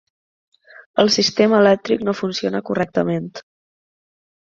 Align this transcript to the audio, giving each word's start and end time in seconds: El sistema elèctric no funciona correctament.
El 1.03 1.11
sistema 1.17 1.61
elèctric 1.65 2.07
no 2.09 2.17
funciona 2.23 2.65
correctament. 2.73 3.33